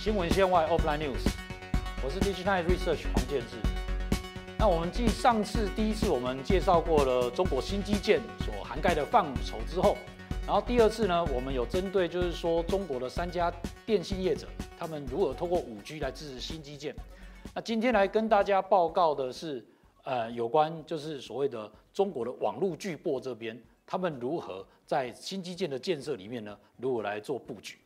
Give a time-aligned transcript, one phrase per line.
[0.00, 1.28] 新闻线外 Offline News，
[2.04, 3.56] 我是 Digital Research 黄建志。
[4.56, 9.98] 那我们继上次第一次我们介绍过了中国新基建所涵盖的范畴之后，
[10.46, 13.52] 然后第二次呢，我们有针对就是说中国的三家
[13.84, 14.46] 电信业者，
[14.78, 16.94] 他们如何通过五 G 来支持新基建。
[17.52, 19.66] 那今天来跟大家报告的是，
[20.04, 27.78] 呃，有关就是所谓的中国的网络巨擘这边，他们如何在新基建的建设里面呢，如何来做布局。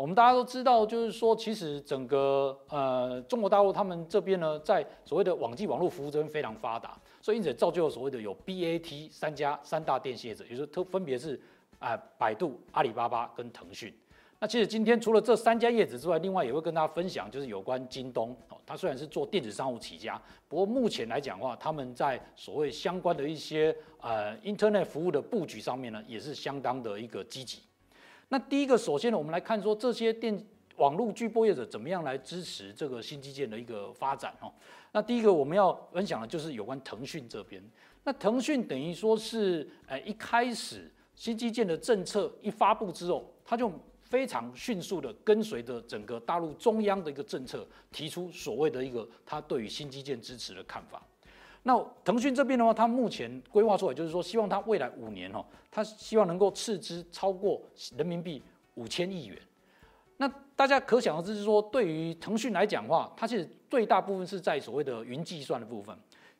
[0.00, 11.38] 我们大家都知道，就是说，其实整个呃中国大陆他们这边呢，在所谓的网际网络服务这边非常发达，所以因此造就了所谓的有 BAT 三家三大电信业者，也就是特分别是
[11.78, 13.94] 啊百度、阿里巴巴跟腾讯。
[14.38, 27.60] 那其实今天除了这三家业者之外，另外也会跟大家分享，就是有关京东哦，它虽然是做电子商务起家，不过目前来讲的话，他们在所谓相关的一些呃 Internet 服务的布局上面呢，也是相当的一个积极。
[28.32, 30.40] 那第一个，首先呢，我们来看说这些电
[30.76, 34.52] 网络巨播业者怎么样来支持这个新基建的一个发展哦。
[34.92, 37.60] 那第一个我们要分享的就是有关腾讯这边。
[38.04, 51.04] 那腾讯等于说是，呃，一开始新基建的政策一发布之后，它就非常迅速的跟随着整个大陆中央的一个政策，提出所谓的一个它对于新基建支持的看法。
[51.62, 57.60] 那腾讯这边的话，它目前规划出来就是说，希望它未来五年哦，它希望能够斥资超过
[57.96, 58.42] 人民币
[58.76, 59.38] 五千亿元。
[60.16, 65.94] 那大家可想而知，是说对于腾讯来讲的话，它其实最大部分是在所谓的云计算的部分。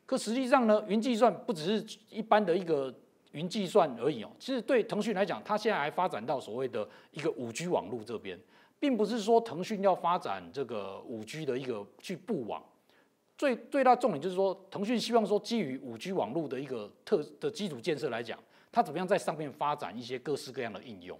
[0.05, 2.93] 可实际上呢，云计算不只是一般的一个
[3.31, 4.31] 云计算而已哦。
[4.39, 8.39] 其实对腾讯来讲，它现在还发展到所谓的一个五 G 网络这边，
[8.79, 12.61] 并不是说腾讯要发展这个五 G 的一个去布网。
[13.41, 18.37] 最最大重点就是说，腾讯希望说，基于五 G 网络的一个特的基础建设来讲，
[18.71, 21.19] 它怎么样在上面发展一些各式各样的应用。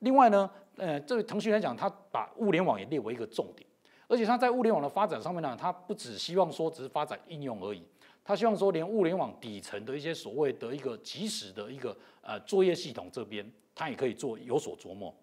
[0.00, 3.64] 另外呢，呃，这个腾讯来讲，它把物联网也列为一个重点，
[4.08, 7.86] 而且它在物联网的发展上面呢，它不只希望说只是发展应用而已，
[8.24, 15.14] 它希望说连物联网底层的一些所谓的一个即时的一个呃作业系统这边，它也可以做有所琢磨。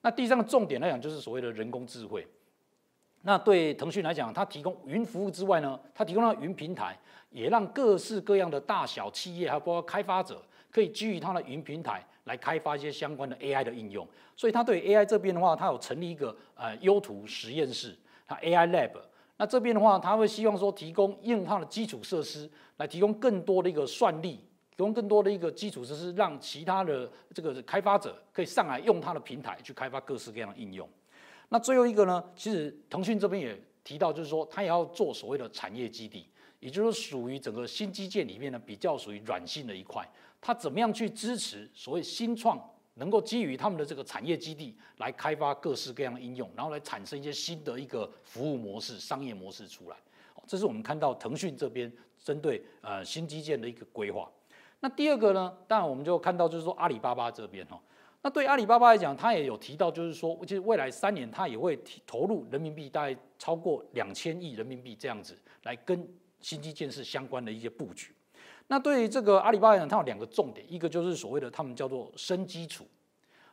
[0.00, 2.26] 那第三个重点来讲，就是所谓的人工智慧。
[3.28, 14.08] 那对腾讯来讲，它提供云服务之外呢，它提供了云平台，也让各式各样的大小企业，还有包括开发者，可以基于它的云平台来开发一些相关的 AI 的应用。
[14.34, 17.94] 所以它对 AI 这边的话，它有成立一个呃优图实验室，
[18.26, 18.92] 它 AI Lab。
[19.36, 24.40] 那这边的话，它会希望说提供硬化的基础设施，来提供更多的一个算力，
[24.70, 30.88] 提供更多的一个基础设施，让其他的这个开发者可以上来用它的平台去开发各式各样的应用。
[31.50, 32.22] 那最后一个呢？
[32.36, 36.28] 其实腾讯这边也提到，就是说它也要做所谓的产业基地，
[36.60, 40.06] 也就是属于整个新基建里面呢比较属于软性的一块。
[40.40, 42.62] 它怎么样去支持所谓新创，
[42.94, 49.96] 能够基于他们的这个产业基地来开发各式各样的应用，然后来产生一些新的一个服务模式、商业模式出来。
[50.46, 51.90] 这是我们看到腾讯这边
[52.22, 54.30] 针对呃新基建的一个规划。
[54.80, 55.52] 那第二个呢？
[55.66, 57.80] 当然我们就看到就是说阿里巴巴这边哈。
[58.22, 66.06] 那对阿里巴巴来讲，他也有提到，就是说，其实未来三年他也会投入人民币大概超过两千亿人民币这样子，来跟
[66.40, 68.12] 新基建是相关的一些布局。
[68.66, 72.86] 那对于这个阿里巴巴来讲，它有两个重点，一个就是所谓的他们叫做深基础。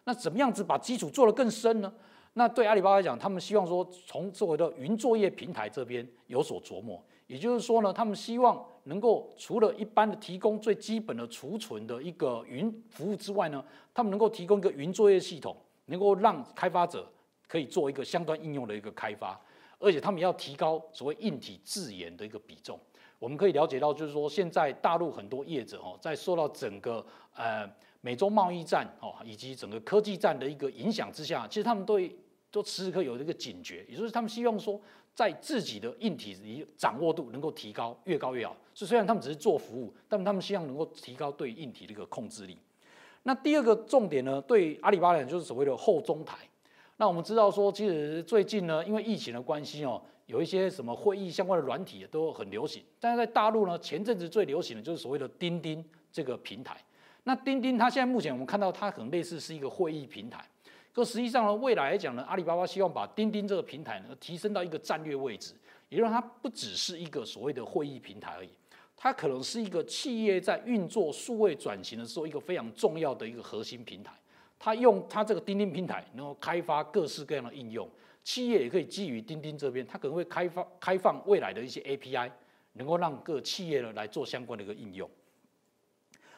[0.04, 1.94] 那怎么样子把基础做得更深呢？
[2.38, 7.02] 那对阿里巴巴来讲，他们希望说从作为的云作业平台这边有所琢磨。
[7.28, 13.64] 也就是说呢，他们希望能够除了一般的提供最基本的储存的一个云服务之外呢，
[13.94, 17.10] 他们能够提供一个云作业系统，能够让开发者
[17.48, 19.40] 可以做一个相关应用的一个开发，
[19.80, 22.78] 而且他们要提高所谓硬体自研的一个比重。
[23.18, 27.04] 我们可以了解到，就是说现在大陆很多业者哦，在受到整个
[27.34, 27.68] 呃
[28.02, 32.16] 美洲贸易战哦以及整个科技战的一个影响之下，其实他们对
[32.56, 34.80] 都时时刻有这个警觉，也就是他们希望说。
[35.16, 38.54] 在自己的硬体里掌握度能够提高，越高越好。
[38.74, 42.58] 所以虽然他们只是做服务，但他们希望能够提高对硬体的一个控制力。
[43.24, 46.40] 那第二个重点呢，对阿里巴巴就是所谓的后中台。
[46.98, 52.84] 那我们知道说，其实最近呢，因为疫情的关系哦，有一些什么会议相关的软体都很流行。
[53.00, 55.82] 但是在大陆呢，前阵子最流行的就是所谓的钉钉
[56.12, 56.76] 这个平台。
[57.24, 60.46] 那钉钉它现在目前我们看到它很类似是一个会议平台。
[60.96, 65.54] 可实际上呢，未来来讲呢，阿里巴巴希望把钉钉这个平台呢提升到一个战略位置，
[65.90, 68.50] 也让它不只是一个所谓的会议平台而已，
[68.96, 74.14] 它可能是一个企业在运作数位转型的时候一个非常重要的一个核心平台。
[74.58, 77.86] 它用它这个钉钉平台能够开发各式各样的应用，
[78.24, 82.32] 企业也可以基于钉钉这边，它可能会开发开放未来的一些 API，
[82.72, 85.10] 能够让各企业呢来做相关的一个应用。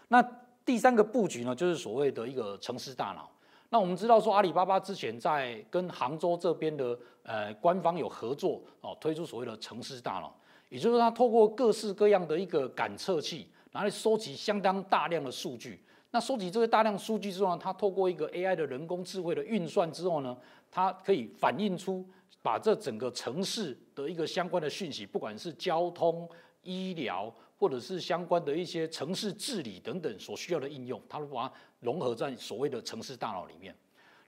[0.08, 0.20] 那
[0.66, 3.30] 第三个布局呢，就是所谓的一个城市大脑。
[3.70, 10.34] 那我们知道说，阿里巴巴之前在跟杭州这边的呃官方有合作哦，推出所谓的城市大脑，
[10.70, 15.84] 也就是它透过各式各样的一个感测器，拿来收集相当大量的数据。
[16.12, 20.36] 那收集这些大量数据之后呢，它透过一个 AI 的人工智慧的运算之后呢，
[20.72, 22.08] 它可以反映出
[22.42, 26.28] 把这整个城市的一个相关的讯息，不管是交通、
[26.62, 27.34] 医疗。
[27.60, 33.76] 或者是相关的一些城市治理等等所需要的应用，它会把它融合在所谓的城市大脑里面。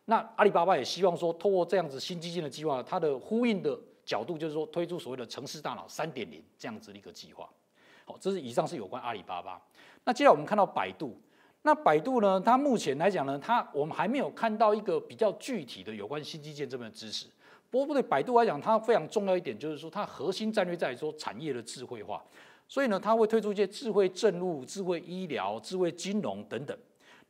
[0.06, 7.48] 那阿里巴巴也希望说，通过这样子新基金的计划，它的呼应的角度就是说，推出所谓的城市大脑三点零这样子的一个计划。
[8.04, 9.62] 好，这是以上是有关阿里巴巴。
[10.04, 11.16] 那接下来我们看到百度，
[11.62, 17.28] 那百度呢，它目前来讲呢，它我们还没有看到一个比较具体的有关新基建这边的支持。
[17.70, 22.24] 不过对百度来讲，它非常重要一点就是说，它核心战略在于说产业的智慧化。
[22.68, 26.78] 所以呢，它会推出一些智慧政务、智慧医疗、智慧金融等等。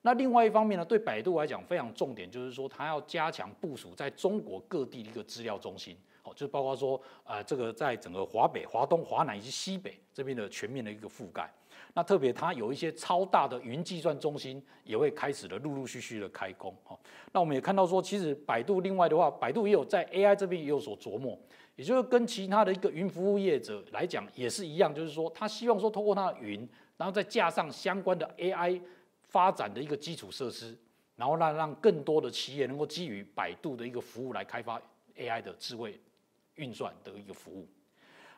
[0.01, 5.97] 那另外一方面呢，对百度来讲非常重点，就是说它要加强部署在中国各地的一个资料中心，
[6.39, 11.53] 就包括说，呃，这个在整个华北、华东、华南以及西北这边的全面的一个覆盖。
[11.93, 16.97] 那特别它有一些超大的云计算中心也会开始的陆陆续续的开工，好。
[17.33, 21.37] 那我们也看到说，其实百度另外的话，百度也有在 AI 这边也有所琢磨。
[21.75, 26.65] 也就是跟其他的一个云服务业者来讲也是一样，就是说他希望说通过他的云，
[26.95, 28.79] 然后再加上相关的 AI
[29.23, 30.77] 发展的一个基础设施，
[31.17, 34.81] 然后让让更多的企业能够基于百度的一个服务来开发
[35.17, 35.99] AI 的智慧
[36.59, 37.67] 运算的一个服务。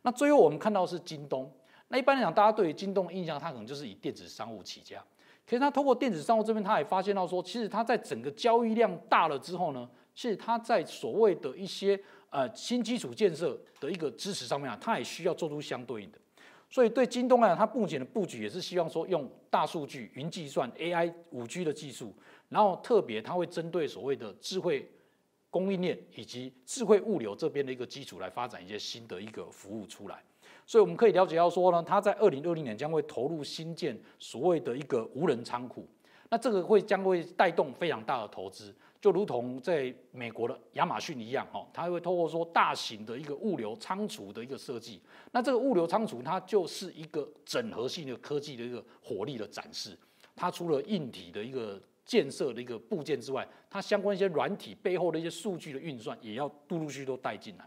[0.04, 1.52] 那最后我们看到是京东，
[1.90, 5.04] 那一般来讲，大家对于京东的印象，它可能就是以电子商务起家。
[5.46, 16.18] 可是他通过电子商务这边，他也发现到说，其实他在整个交易量大了之后呢，其实他在所谓的一些呃，新基础建设的一个支持上面啊，它也需要做出相对应的。
[16.70, 22.16] 所以对京东来讲，它目前的布局也是希望说用大数据、云计算、AI、五 G 的技术，
[22.48, 24.90] 然后特别它会针对所谓的智慧
[25.52, 30.24] 供应链以及智慧物流这边的一个基础来发展一些新的一个服务出来。
[30.66, 35.88] 所以我们可以了解到说呢，它在二零二零年将会投入新建所谓的一个无人仓库，
[36.30, 38.74] 那这个会将会带动非常大的投资。
[39.02, 45.02] 就如同在美国的亚马逊一样，哈，它会透过说大型的一个物流仓储的一个设计，
[45.32, 49.98] 那这个物流仓储它就是一个整合性的科技的一个火力的展示。
[50.36, 51.82] 它除了硬体的一个
[52.12, 57.66] 建设的一个部件之外，它相关一些软体背后的一些数据的运算也要陆陆续续都带进来。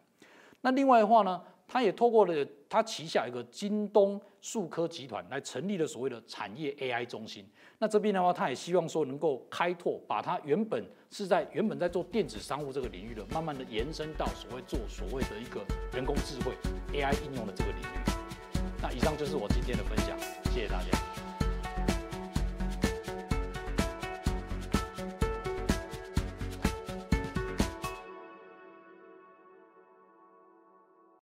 [0.61, 1.41] 那另外的话呢？
[1.67, 7.43] 他也透过了他旗下一个京东数科集团来成立了所谓的产业 AI 中心。
[7.79, 15.65] 那这边的话，他也希望说能够开拓，把它原本是在原本在做电子商务这个领域的，慢慢的延伸到所谓做所谓的一个
[15.95, 16.53] 人工智慧
[16.93, 18.11] AI 应用的这个领域。
[18.83, 20.15] 那以上就是我今天的分享，
[20.53, 21.14] 谢谢大家。